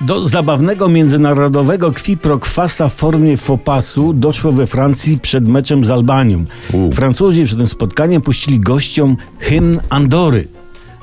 [0.00, 6.44] Do zabawnego międzynarodowego kwiprokwasa w formie fopasu doszło we Francji przed meczem z Albanią.
[6.72, 6.92] U.
[6.92, 10.48] Francuzi przed tym spotkaniem puścili gościom hymn Andory.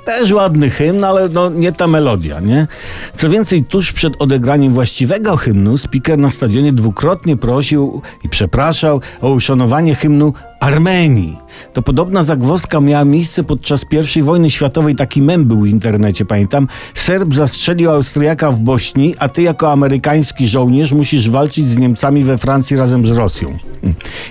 [0.06, 2.68] Też ładny hymn, ale no nie ta melodia, nie?
[3.16, 9.32] Co więcej, tuż przed odegraniem właściwego hymnu speaker na stadionie dwukrotnie prosił i przepraszał o
[9.32, 11.38] uszanowanie hymnu Armenii.
[11.74, 13.82] To podobna zagwozdka miała miejsce podczas
[14.16, 14.96] I wojny światowej.
[14.96, 16.68] Taki mem był w internecie, pamiętam.
[16.94, 22.38] Serb zastrzelił Austriaka w Bośni, a ty jako amerykański żołnierz musisz walczyć z Niemcami we
[22.38, 23.58] Francji razem z Rosją.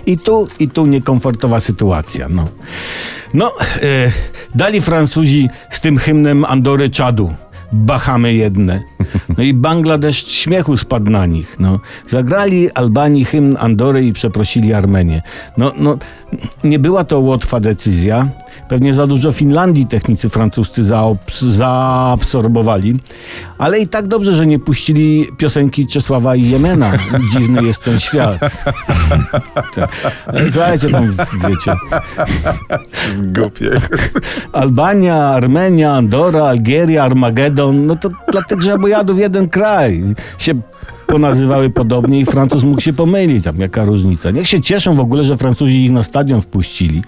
[0.06, 2.48] I tu, i tu niekomfortowa sytuacja, no.
[3.34, 4.12] No, e,
[4.54, 7.30] dali Francuzi z tym hymnem Andory Czadu.
[7.72, 8.82] Bahamy jedne.
[9.38, 11.56] No i Bangladesz śmiechu spadł na nich.
[11.58, 11.80] No.
[12.06, 15.22] Zagrali Albanii hymn Andory i przeprosili Armenię.
[15.56, 15.98] No, no,
[16.64, 18.28] nie była to łatwa decyzja.
[18.68, 22.96] Pewnie za dużo Finlandii technicy francuscy zaobs- zaabsorbowali.
[23.58, 26.92] Ale i tak dobrze, że nie puścili piosenki Czesława i Jemena.
[27.32, 28.64] Dziwny jest ten świat.
[29.74, 29.90] Tak.
[30.50, 31.06] Słuchajcie tam,
[31.48, 31.74] wiecie.
[33.22, 33.70] Głupie.
[34.52, 40.02] Albania, Armenia, Andora, Algieria, Armagedon, no to dla tych żabojadów jeden kraj.
[40.38, 40.54] Się
[41.06, 44.30] ponazywały podobnie i Francuz mógł się pomylić, tam jaka różnica.
[44.30, 47.02] Niech się cieszą w ogóle, że Francuzi ich na stadion wpuścili.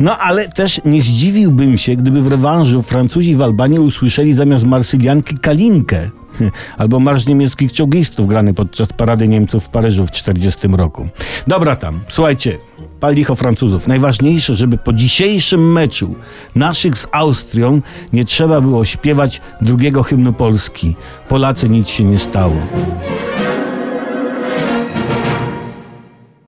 [0.00, 5.38] No ale też nie zdziwiłbym się, gdyby w rewanżu Francuzi w Albanii usłyszeli zamiast Marsylianki
[5.38, 6.10] Kalinkę.
[6.78, 11.08] Albo marsz niemieckich czołgistów grany podczas parady Niemców w Paryżu w 40 roku.
[11.46, 12.58] Dobra tam, słuchajcie,
[13.00, 13.88] pal licho Francuzów.
[13.88, 16.14] Najważniejsze, żeby po dzisiejszym meczu
[16.54, 17.80] naszych z Austrią
[18.12, 20.96] nie trzeba było śpiewać drugiego hymnu Polski.
[21.28, 22.56] Polacy nic się nie stało.